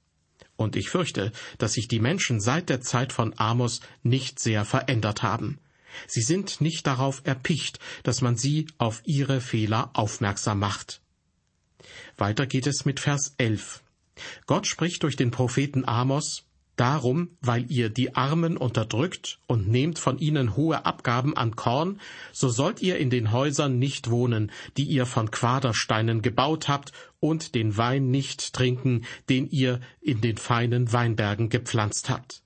Und 0.57 0.77
ich 0.77 0.91
fürchte, 0.91 1.33
dass 1.59 1.75
sich 1.75 1.89
die 1.89 2.01
Menschen 2.01 2.41
seit 2.41 2.69
der 2.69 2.81
Zeit 2.83 3.13
von 3.13 3.39
Amos 3.39 3.81
nicht 4.03 4.39
sehr 4.39 4.65
verändert 4.65 5.23
haben. 5.23 5.59
Sie 6.07 6.23
sind 6.23 6.61
nicht 6.61 6.87
darauf 6.87 7.23
erpicht, 7.25 7.79
dass 8.03 8.21
man 8.21 8.37
sie 8.37 8.67
auf 8.79 9.01
ihre 9.05 9.41
Fehler 9.41 9.91
aufmerksam 9.95 10.59
macht. 10.59 11.01
Weiter 12.17 12.47
geht 12.47 12.67
es 12.67 12.85
mit 12.85 13.01
Vers 13.01 13.35
11. 13.39 13.83
Gott 14.47 14.67
spricht 14.67 15.03
durch 15.03 15.17
den 15.17 15.31
Propheten 15.31 15.87
Amos, 15.87 16.45
Darum, 16.81 17.37
weil 17.43 17.71
ihr 17.71 17.91
die 17.91 18.15
Armen 18.15 18.57
unterdrückt 18.57 19.39
und 19.47 19.69
nehmt 19.69 19.99
von 19.99 20.19
ihnen 20.19 20.57
hohe 20.57 20.87
Abgaben 20.87 21.37
an 21.37 21.55
Korn, 21.55 22.01
so 22.33 22.49
sollt 22.49 22.81
ihr 22.81 22.97
in 22.97 23.11
den 23.11 23.33
Häusern 23.33 23.79
nicht 23.79 24.09
wohnen, 24.09 24.51
die 24.79 24.85
ihr 24.85 25.05
von 25.05 25.31
Quadersteinen 25.31 26.23
gebaut 26.23 26.69
habt, 26.69 26.93
und 27.19 27.55
den 27.55 27.77
Wein 27.77 28.11
nicht 28.11 28.55
trinken, 28.55 29.05
den 29.29 29.47
ihr 29.51 29.81
in 30.01 30.23
den 30.23 30.39
feinen 30.39 30.91
Weinbergen 30.91 31.51
gepflanzt 31.51 32.09
habt. 32.09 32.43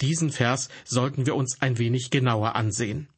Diesen 0.00 0.30
Vers 0.30 0.68
sollten 0.84 1.24
wir 1.24 1.36
uns 1.36 1.62
ein 1.62 1.78
wenig 1.78 2.10
genauer 2.10 2.56
ansehen. 2.56 3.08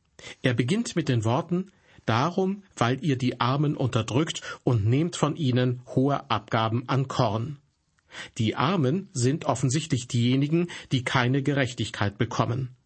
Er 0.42 0.52
beginnt 0.52 0.96
mit 0.96 1.08
den 1.08 1.24
Worten 1.24 1.72
Darum, 2.06 2.62
weil 2.76 3.02
ihr 3.04 3.16
die 3.16 3.40
Armen 3.40 3.76
unterdrückt 3.76 4.42
und 4.62 4.86
nehmt 4.86 5.16
von 5.16 5.36
ihnen 5.36 5.82
hohe 5.94 6.30
Abgaben 6.30 6.88
an 6.88 7.08
Korn. 7.08 7.58
Die 8.38 8.54
Armen 8.56 9.08
sind 9.12 9.44
offensichtlich 9.46 10.06
diejenigen, 10.06 10.68
die 10.92 11.04
keine 11.04 11.42
Gerechtigkeit 11.42 12.18
bekommen. 12.18 12.76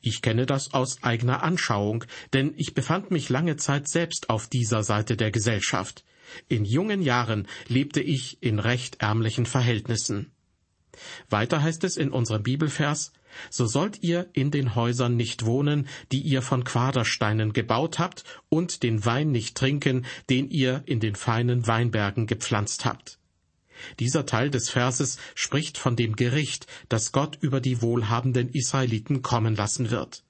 Ich 0.00 0.22
kenne 0.22 0.46
das 0.46 0.72
aus 0.72 1.02
eigener 1.02 1.42
Anschauung, 1.42 2.04
denn 2.32 2.54
ich 2.56 2.74
befand 2.74 3.10
mich 3.10 3.28
lange 3.28 3.56
Zeit 3.56 3.88
selbst 3.88 4.30
auf 4.30 4.48
dieser 4.48 4.82
Seite 4.82 5.16
der 5.16 5.30
Gesellschaft. 5.30 6.04
In 6.48 6.64
jungen 6.64 7.02
Jahren 7.02 7.46
lebte 7.68 8.00
ich 8.00 8.42
in 8.42 8.58
recht 8.58 9.00
ärmlichen 9.00 9.46
Verhältnissen. 9.46 10.32
Weiter 11.28 11.62
heißt 11.62 11.84
es 11.84 11.96
in 11.96 12.10
unserem 12.10 12.42
Bibelvers, 12.42 13.12
so 13.50 13.66
sollt 13.66 14.02
ihr 14.02 14.28
in 14.32 14.50
den 14.50 14.74
Häusern 14.74 15.16
nicht 15.16 15.44
wohnen, 15.44 15.88
die 16.12 16.20
ihr 16.20 16.42
von 16.42 16.64
Quadersteinen 16.64 17.52
gebaut 17.52 17.98
habt, 17.98 18.24
und 18.48 18.82
den 18.82 19.04
Wein 19.04 19.30
nicht 19.30 19.56
trinken, 19.56 20.06
den 20.30 20.50
ihr 20.50 20.82
in 20.86 21.00
den 21.00 21.14
feinen 21.14 21.66
Weinbergen 21.66 22.26
gepflanzt 22.26 22.84
habt. 22.84 23.18
Dieser 23.98 24.26
Teil 24.26 24.50
des 24.50 24.70
Verses 24.70 25.18
spricht 25.34 25.78
von 25.78 25.96
dem 25.96 26.16
Gericht, 26.16 26.66
das 26.88 27.12
Gott 27.12 27.38
über 27.40 27.60
die 27.60 27.82
wohlhabenden 27.82 28.48
Israeliten 28.50 29.22
kommen 29.22 29.56
lassen 29.56 29.90
wird. 29.90 30.24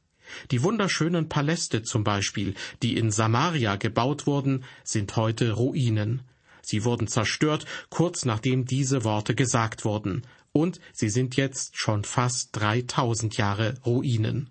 Die 0.50 0.62
wunderschönen 0.62 1.28
Paläste 1.28 1.82
zum 1.82 2.02
Beispiel, 2.02 2.54
die 2.82 2.96
in 2.96 3.10
Samaria 3.10 3.76
gebaut 3.76 4.26
wurden, 4.26 4.64
sind 4.82 5.16
heute 5.16 5.52
Ruinen. 5.52 6.22
Sie 6.62 6.84
wurden 6.84 7.06
zerstört, 7.06 7.66
kurz 7.90 8.24
nachdem 8.24 8.64
diese 8.64 9.04
Worte 9.04 9.34
gesagt 9.34 9.84
wurden, 9.84 10.22
und 10.54 10.80
sie 10.92 11.10
sind 11.10 11.36
jetzt 11.36 11.76
schon 11.76 12.04
fast 12.04 12.50
dreitausend 12.52 13.36
Jahre 13.36 13.74
Ruinen. 13.84 14.50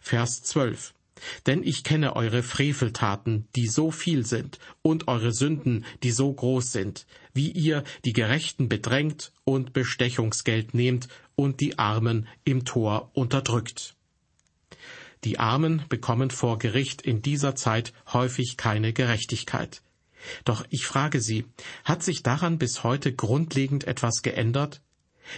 Vers 0.00 0.42
12. 0.42 0.94
Denn 1.46 1.62
ich 1.62 1.84
kenne 1.84 2.16
eure 2.16 2.42
Freveltaten, 2.42 3.46
die 3.54 3.68
so 3.68 3.90
viel 3.90 4.26
sind, 4.26 4.58
und 4.82 5.06
eure 5.06 5.32
Sünden, 5.32 5.84
die 6.02 6.10
so 6.10 6.32
groß 6.32 6.72
sind, 6.72 7.06
wie 7.32 7.50
ihr 7.50 7.84
die 8.04 8.12
Gerechten 8.12 8.68
bedrängt 8.68 9.32
und 9.44 9.72
Bestechungsgeld 9.72 10.74
nehmt 10.74 11.08
und 11.36 11.60
die 11.60 11.78
Armen 11.78 12.26
im 12.44 12.64
Tor 12.64 13.10
unterdrückt. 13.14 13.94
Die 15.24 15.38
Armen 15.38 15.82
bekommen 15.88 16.30
vor 16.30 16.58
Gericht 16.58 17.02
in 17.02 17.22
dieser 17.22 17.54
Zeit 17.54 17.92
häufig 18.12 18.56
keine 18.56 18.92
Gerechtigkeit. 18.92 19.82
Doch 20.44 20.64
ich 20.70 20.86
frage 20.86 21.20
Sie, 21.20 21.44
hat 21.84 22.02
sich 22.02 22.22
daran 22.22 22.58
bis 22.58 22.82
heute 22.82 23.14
grundlegend 23.14 23.84
etwas 23.84 24.22
geändert? 24.22 24.82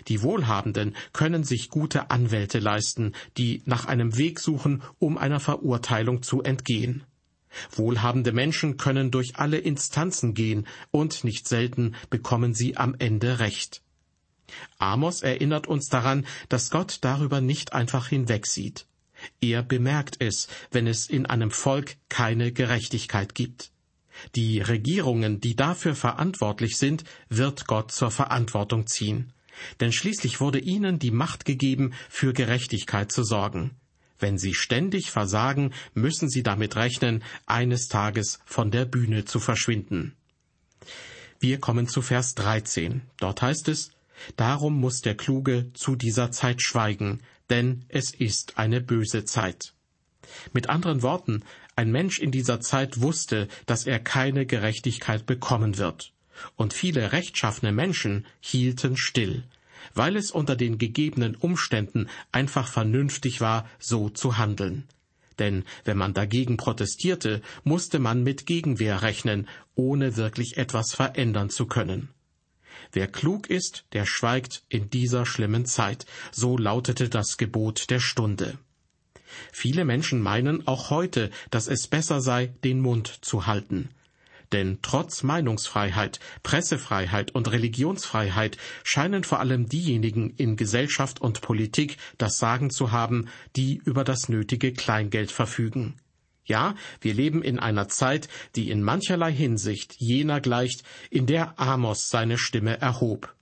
Die 0.09 0.23
Wohlhabenden 0.23 0.97
können 1.13 1.45
sich 1.45 1.69
gute 1.69 2.11
Anwälte 2.11 2.59
leisten, 2.59 3.13
die 3.37 3.63
nach 3.65 3.87
einem 3.87 4.17
Weg 4.17 4.41
suchen, 4.41 4.83
um 4.99 5.19
einer 5.19 5.41
Verurteilung 5.41 6.23
zu 6.23 6.43
entgehen. 6.43 7.05
Wohlhabende 7.71 8.33
Menschen 8.33 8.77
können 8.77 9.11
durch 9.11 9.37
alle 9.37 9.59
Instanzen 9.59 10.35
gehen, 10.35 10.67
und 10.91 11.25
nicht 11.25 11.49
selten 11.49 11.95
bekommen 12.11 12.55
sie 12.55 12.77
am 12.77 12.95
Ende 12.99 13.39
Recht. 13.39 13.83
Amos 14.79 15.23
erinnert 15.23 15.67
uns 15.67 15.89
daran, 15.89 16.27
dass 16.49 16.71
Gott 16.71 16.99
darüber 17.01 17.41
nicht 17.41 17.73
einfach 17.73 18.09
hinwegsieht. 18.09 18.87
Er 19.41 19.63
bemerkt 19.63 20.17
es, 20.21 20.49
wenn 20.71 20.87
es 20.87 21.09
in 21.09 21.27
einem 21.27 21.51
Volk 21.51 21.97
keine 22.09 22.53
Gerechtigkeit 22.53 23.35
gibt. 23.35 23.73
Die 24.35 24.61
Regierungen, 24.61 25.41
die 25.41 25.57
dafür 25.57 25.95
verantwortlich 25.95 26.77
sind, 26.77 27.05
wird 27.29 27.67
Gott 27.67 27.93
zur 27.93 28.11
Verantwortung 28.11 28.87
ziehen 28.87 29.33
denn 29.81 29.93
schließlich 29.93 30.41
wurde 30.41 30.59
ihnen 30.59 30.99
die 30.99 31.11
Macht 31.11 31.45
gegeben, 31.45 31.93
für 32.09 32.33
Gerechtigkeit 32.33 33.13
zu 33.13 33.25
sorgen. 33.25 33.73
Wenn 34.19 34.39
sie 34.39 34.55
ständig 34.55 35.11
versagen, 35.11 35.73
müssen 35.95 36.29
sie 36.29 36.43
damit 36.43 36.77
rechnen, 36.77 37.23
eines 37.47 37.89
Tages 37.89 38.41
von 38.47 38.71
der 38.71 38.87
Bühne 38.87 39.25
zu 39.25 39.41
verschwinden. 39.41 40.15
Wir 41.39 41.61
kommen 41.61 41.87
zu 41.87 42.01
Vers 42.01 42.35
13. 42.35 43.03
Dort 43.19 43.43
heißt 43.43 43.69
es, 43.69 43.91
Darum 44.37 44.81
muss 44.81 45.03
der 45.03 45.15
Kluge 45.15 45.71
zu 45.75 45.95
dieser 45.95 46.31
Zeit 46.31 46.63
schweigen, 46.63 47.21
denn 47.51 47.85
es 47.89 48.15
ist 48.15 48.57
eine 48.57 48.81
böse 48.81 49.27
Zeit. 49.27 49.75
Mit 50.55 50.71
anderen 50.71 51.03
Worten, 51.03 51.43
ein 51.77 51.93
Mensch 51.93 52.19
in 52.19 52.31
dieser 52.31 52.61
Zeit 52.61 53.03
wusste, 53.03 53.49
dass 53.67 53.87
er 53.87 54.01
keine 54.01 54.47
Gerechtigkeit 54.47 55.27
bekommen 55.27 55.77
wird 55.77 56.15
und 56.57 56.73
viele 56.73 57.13
rechtschaffene 57.13 57.73
Menschen 57.73 58.27
hielten 58.41 58.97
still, 58.97 59.45
weil 59.95 60.17
es 60.17 60.31
unter 60.31 60.57
den 60.57 60.79
gegebenen 60.79 61.37
Umständen 61.37 62.09
einfach 62.33 62.69
vernünftig 62.69 63.41
war, 63.41 63.69
so 63.79 64.09
zu 64.09 64.39
handeln. 64.39 64.89
denn 65.39 65.65
wenn 65.85 65.99
man 65.99 66.15
dagegen 66.15 66.57
protestierte, 66.57 67.43
musste 67.65 67.99
man 67.99 68.23
mit 68.23 68.47
Gegenwehr 68.47 69.03
rechnen, 69.03 69.49
ohne 69.75 70.17
wirklich 70.17 70.57
etwas 70.57 70.95
verändern 70.95 71.51
zu 71.51 71.67
können. 71.67 72.09
Wer 72.93 73.09
klug 73.09 73.51
ist, 73.51 73.85
der 73.93 74.07
schweigt 74.07 74.63
in 74.69 74.91
dieser 74.91 75.27
schlimmen 75.27 75.67
Zeit, 75.67 76.07
so 76.31 76.57
lautete 76.57 77.09
das 77.09 77.37
Gebot 77.37 77.91
der 77.91 78.01
Stunde. 78.01 78.59
Viele 79.53 79.85
Menschen 79.85 80.23
meinen 80.23 80.67
auch 80.67 80.91
heute, 80.91 81.31
dass 81.51 81.67
es 81.67 81.89
besser 81.89 82.21
sei, 82.21 82.55
den 82.65 82.81
Mund 82.81 83.19
zu 83.23 83.47
halten. 83.47 83.91
Denn 84.53 84.79
trotz 84.83 85.23
Meinungsfreiheit, 85.23 86.21
Pressefreiheit 86.43 87.35
und 87.35 87.51
Religionsfreiheit 87.51 88.59
scheinen 88.85 89.25
vor 89.25 89.41
allem 89.41 89.69
diejenigen 89.69 90.31
in 90.31 90.57
Gesellschaft 90.57 91.21
und 91.21 91.41
Politik 91.41 91.97
das 92.19 92.39
Sagen 92.39 92.71
zu 92.71 92.93
haben, 92.93 93.29
die 93.57 93.81
über 93.85 94.05
das 94.05 94.29
nötige 94.29 94.73
Kleingeld 94.73 95.33
verfügen. 95.33 95.95
Ja, 96.45 96.77
wir 97.01 97.13
leben 97.13 97.43
in 97.43 97.59
einer 97.59 97.89
Zeit, 97.89 98.29
die 98.55 98.71
in 98.71 98.83
mancherlei 98.83 99.33
Hinsicht 99.33 99.97
jener 99.99 100.41
gleicht, 100.41 100.85
in 101.11 101.27
der 101.27 101.59
Amos 101.59 102.09
seine 102.09 102.39
Stimme 102.39 102.81
erhob. 102.81 103.35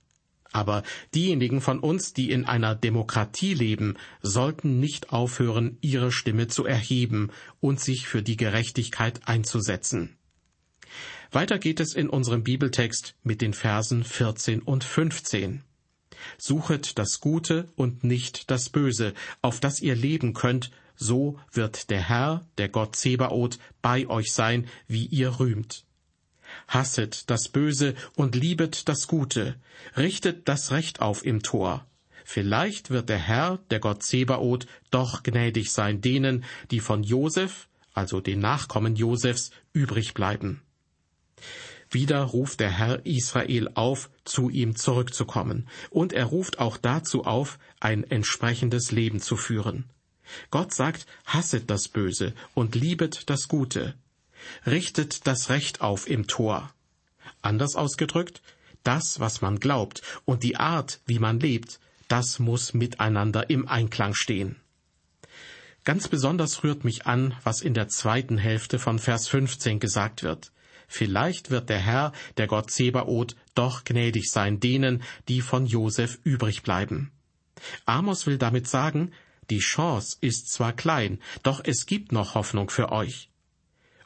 Aber 0.51 0.83
diejenigen 1.13 1.61
von 1.61 1.79
uns, 1.79 2.13
die 2.13 2.31
in 2.31 2.45
einer 2.45 2.75
Demokratie 2.75 3.53
leben, 3.53 3.95
sollten 4.21 4.79
nicht 4.79 5.11
aufhören, 5.11 5.77
ihre 5.81 6.11
Stimme 6.11 6.47
zu 6.47 6.65
erheben 6.65 7.29
und 7.59 7.79
sich 7.79 8.07
für 8.07 8.23
die 8.23 8.37
Gerechtigkeit 8.37 9.19
einzusetzen. 9.27 10.17
Weiter 11.31 11.59
geht 11.59 11.79
es 11.79 11.93
in 11.93 12.09
unserem 12.09 12.43
Bibeltext 12.43 13.15
mit 13.23 13.41
den 13.41 13.53
Versen 13.53 14.03
14 14.03 14.61
und 14.61 14.83
15. 14.83 15.63
Suchet 16.37 16.97
das 16.97 17.19
Gute 17.19 17.67
und 17.75 18.03
nicht 18.03 18.49
das 18.49 18.69
Böse, 18.69 19.13
auf 19.41 19.59
das 19.59 19.81
ihr 19.81 19.95
leben 19.95 20.33
könnt, 20.33 20.71
so 20.95 21.39
wird 21.51 21.89
der 21.89 22.07
Herr, 22.07 22.45
der 22.57 22.69
Gott 22.69 22.95
Zebaoth, 22.95 23.59
bei 23.81 24.07
euch 24.07 24.31
sein, 24.31 24.67
wie 24.87 25.05
ihr 25.05 25.39
rühmt. 25.39 25.83
Hasset 26.67 27.29
das 27.29 27.49
Böse 27.49 27.95
und 28.15 28.35
liebet 28.35 28.87
das 28.87 29.07
Gute, 29.07 29.55
richtet 29.97 30.47
das 30.47 30.71
Recht 30.71 31.01
auf 31.01 31.25
im 31.25 31.41
Tor. 31.41 31.85
Vielleicht 32.23 32.89
wird 32.89 33.09
der 33.09 33.19
Herr, 33.19 33.59
der 33.69 33.79
Gott 33.79 34.03
Zebaoth, 34.03 34.67
doch 34.89 35.21
gnädig 35.21 35.71
sein 35.71 36.01
denen, 36.01 36.43
die 36.71 36.79
von 36.79 37.03
Josef, 37.03 37.67
also 37.93 38.19
den 38.19 38.39
Nachkommen 38.39 38.95
Josefs, 38.95 39.51
übrig 39.73 40.13
bleiben. 40.13 40.61
Wieder 41.89 42.21
ruft 42.23 42.59
der 42.59 42.71
Herr 42.71 43.05
Israel 43.05 43.69
auf, 43.75 44.09
zu 44.23 44.49
ihm 44.49 44.75
zurückzukommen, 44.75 45.67
und 45.89 46.13
er 46.13 46.25
ruft 46.25 46.59
auch 46.59 46.77
dazu 46.77 47.23
auf, 47.23 47.59
ein 47.79 48.03
entsprechendes 48.03 48.91
Leben 48.91 49.21
zu 49.21 49.37
führen. 49.37 49.85
Gott 50.49 50.73
sagt, 50.73 51.05
hasset 51.25 51.69
das 51.69 51.87
Böse 51.87 52.33
und 52.53 52.75
liebet 52.75 53.29
das 53.29 53.47
Gute. 53.47 53.95
Richtet 54.65 55.27
das 55.27 55.49
Recht 55.49 55.81
auf 55.81 56.09
im 56.09 56.27
Tor. 56.27 56.73
Anders 57.41 57.75
ausgedrückt, 57.75 58.41
das, 58.83 59.19
was 59.19 59.41
man 59.41 59.59
glaubt 59.59 60.01
und 60.25 60.43
die 60.43 60.57
Art, 60.57 60.99
wie 61.05 61.19
man 61.19 61.39
lebt, 61.39 61.79
das 62.07 62.39
muss 62.39 62.73
miteinander 62.73 63.49
im 63.49 63.67
Einklang 63.67 64.13
stehen. 64.13 64.57
Ganz 65.83 66.07
besonders 66.07 66.63
rührt 66.63 66.83
mich 66.83 67.05
an, 67.05 67.35
was 67.43 67.61
in 67.61 67.73
der 67.73 67.87
zweiten 67.87 68.37
Hälfte 68.37 68.79
von 68.79 68.97
Vers 68.99 69.27
15 69.27 69.79
gesagt 69.79 70.23
wird. 70.23 70.51
Vielleicht 70.87 71.49
wird 71.49 71.69
der 71.69 71.79
Herr, 71.79 72.11
der 72.37 72.47
Gott 72.47 72.71
Zebaoth, 72.71 73.35
doch 73.53 73.83
gnädig 73.83 74.29
sein 74.29 74.59
denen, 74.59 75.03
die 75.27 75.41
von 75.41 75.65
Josef 75.65 76.19
übrig 76.23 76.63
bleiben. 76.63 77.11
Amos 77.85 78.27
will 78.27 78.37
damit 78.37 78.67
sagen, 78.67 79.11
die 79.49 79.59
Chance 79.59 80.17
ist 80.21 80.51
zwar 80.51 80.73
klein, 80.73 81.19
doch 81.43 81.61
es 81.63 81.85
gibt 81.85 82.11
noch 82.11 82.35
Hoffnung 82.35 82.69
für 82.69 82.91
euch. 82.91 83.29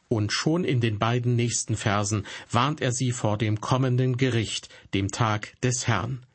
Und 0.07 0.33
schon 0.33 0.63
in 0.63 0.81
den 0.81 0.97
beiden 0.97 1.35
nächsten 1.35 1.77
Versen 1.77 2.25
warnt 2.51 2.81
er 2.81 2.91
sie 2.91 3.11
vor 3.11 3.37
dem 3.37 3.61
kommenden 3.61 4.17
Gericht, 4.17 4.69
dem 4.93 5.11
Tag 5.11 5.59
des 5.61 5.87
Herrn. 5.87 6.25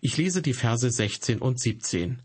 Ich 0.00 0.16
lese 0.16 0.42
die 0.42 0.52
Verse 0.52 0.90
16 0.90 1.38
und 1.38 1.60
17. 1.60 2.22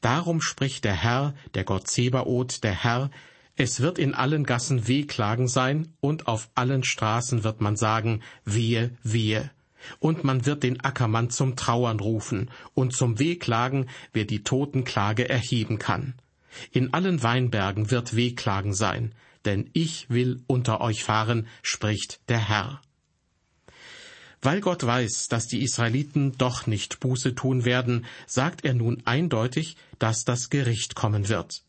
Darum 0.00 0.40
spricht 0.40 0.84
der 0.84 0.94
Herr, 0.94 1.34
der 1.54 1.64
Gott 1.64 1.88
Zebaoth, 1.88 2.62
der 2.62 2.84
Herr, 2.84 3.10
es 3.56 3.80
wird 3.80 3.98
in 3.98 4.14
allen 4.14 4.44
Gassen 4.44 4.88
Wehklagen 4.88 5.46
sein, 5.46 5.94
und 6.00 6.26
auf 6.26 6.50
allen 6.54 6.82
Straßen 6.82 7.44
wird 7.44 7.60
man 7.60 7.76
sagen, 7.76 8.20
wehe, 8.44 8.96
wehe. 9.02 9.50
Und 10.00 10.24
man 10.24 10.46
wird 10.46 10.62
den 10.62 10.80
Ackermann 10.80 11.30
zum 11.30 11.56
Trauern 11.56 12.00
rufen 12.00 12.50
und 12.72 12.94
zum 12.94 13.18
Wehklagen, 13.18 13.88
wer 14.12 14.24
die 14.24 14.42
Totenklage 14.42 15.28
erheben 15.28 15.78
kann. 15.78 16.14
In 16.72 16.94
allen 16.94 17.22
Weinbergen 17.22 17.90
wird 17.90 18.16
Wehklagen 18.16 18.74
sein, 18.74 19.14
denn 19.44 19.70
ich 19.72 20.08
will 20.08 20.42
unter 20.46 20.80
euch 20.80 21.04
fahren, 21.04 21.46
spricht 21.62 22.20
der 22.28 22.48
Herr. 22.48 22.80
Weil 24.40 24.60
Gott 24.60 24.84
weiß, 24.84 25.28
dass 25.28 25.46
die 25.46 25.62
Israeliten 25.62 26.36
doch 26.38 26.66
nicht 26.66 27.00
Buße 27.00 27.34
tun 27.34 27.64
werden, 27.64 28.04
sagt 28.26 28.64
er 28.64 28.74
nun 28.74 29.02
eindeutig, 29.04 29.76
dass 29.98 30.24
das 30.24 30.50
Gericht 30.50 30.94
kommen 30.94 31.28
wird. 31.28 31.62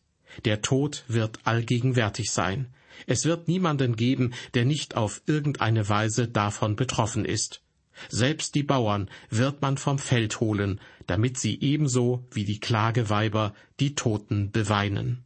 Der 0.44 0.62
Tod 0.62 1.04
wird 1.08 1.40
allgegenwärtig 1.44 2.30
sein. 2.30 2.74
Es 3.06 3.24
wird 3.24 3.48
niemanden 3.48 3.96
geben, 3.96 4.32
der 4.54 4.64
nicht 4.64 4.96
auf 4.96 5.22
irgendeine 5.26 5.88
Weise 5.88 6.28
davon 6.28 6.76
betroffen 6.76 7.24
ist. 7.24 7.62
Selbst 8.08 8.54
die 8.54 8.62
Bauern 8.62 9.10
wird 9.30 9.62
man 9.62 9.78
vom 9.78 9.98
Feld 9.98 10.40
holen, 10.40 10.80
damit 11.06 11.38
sie 11.38 11.60
ebenso 11.60 12.26
wie 12.30 12.44
die 12.44 12.60
Klageweiber 12.60 13.54
die 13.80 13.94
Toten 13.94 14.50
beweinen. 14.50 15.24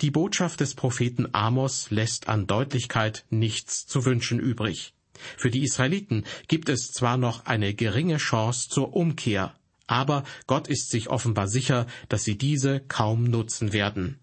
Die 0.00 0.10
Botschaft 0.10 0.60
des 0.60 0.74
Propheten 0.74 1.28
Amos 1.32 1.90
lässt 1.90 2.28
an 2.28 2.46
Deutlichkeit 2.46 3.24
nichts 3.30 3.86
zu 3.86 4.04
wünschen 4.04 4.38
übrig. 4.38 4.94
Für 5.36 5.50
die 5.50 5.62
Israeliten 5.62 6.24
gibt 6.48 6.68
es 6.68 6.90
zwar 6.90 7.16
noch 7.16 7.46
eine 7.46 7.74
geringe 7.74 8.16
Chance 8.16 8.68
zur 8.68 8.94
Umkehr, 8.94 9.54
aber 9.86 10.24
Gott 10.46 10.68
ist 10.68 10.90
sich 10.90 11.08
offenbar 11.08 11.48
sicher, 11.48 11.86
dass 12.08 12.24
sie 12.24 12.38
diese 12.38 12.80
kaum 12.80 13.24
nutzen 13.24 13.72
werden. 13.72 14.18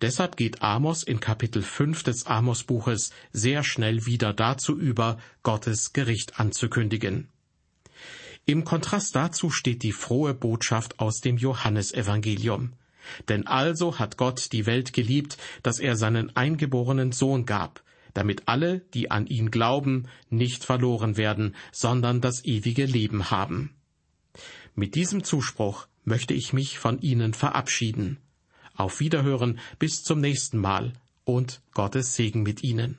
Deshalb 0.00 0.36
geht 0.36 0.62
Amos 0.62 1.02
in 1.02 1.20
Kapitel 1.20 1.62
5 1.62 2.02
des 2.04 2.26
Amos-Buches 2.26 3.10
sehr 3.32 3.64
schnell 3.64 4.06
wieder 4.06 4.32
dazu 4.32 4.78
über, 4.78 5.18
Gottes 5.42 5.92
Gericht 5.92 6.38
anzukündigen. 6.38 7.28
Im 8.44 8.64
Kontrast 8.64 9.14
dazu 9.14 9.50
steht 9.50 9.82
die 9.82 9.92
frohe 9.92 10.34
Botschaft 10.34 10.98
aus 10.98 11.20
dem 11.20 11.36
Johannesevangelium. 11.36 12.72
Denn 13.28 13.46
also 13.46 13.98
hat 13.98 14.16
Gott 14.16 14.52
die 14.52 14.66
Welt 14.66 14.92
geliebt, 14.92 15.36
dass 15.62 15.80
er 15.80 15.96
seinen 15.96 16.36
eingeborenen 16.36 17.12
Sohn 17.12 17.46
gab, 17.46 17.82
damit 18.14 18.42
alle, 18.46 18.80
die 18.94 19.10
an 19.10 19.26
ihn 19.26 19.50
glauben, 19.50 20.08
nicht 20.30 20.64
verloren 20.64 21.16
werden, 21.16 21.56
sondern 21.72 22.20
das 22.20 22.44
ewige 22.44 22.84
Leben 22.84 23.30
haben. 23.30 23.74
Mit 24.74 24.94
diesem 24.94 25.22
Zuspruch 25.22 25.86
möchte 26.04 26.34
ich 26.34 26.52
mich 26.52 26.78
von 26.78 27.00
Ihnen 27.00 27.34
verabschieden. 27.34 28.18
Auf 28.74 29.00
Wiederhören 29.00 29.58
bis 29.78 30.02
zum 30.02 30.20
nächsten 30.20 30.58
Mal 30.58 30.94
und 31.24 31.60
Gottes 31.74 32.14
Segen 32.14 32.42
mit 32.42 32.62
Ihnen. 32.62 32.98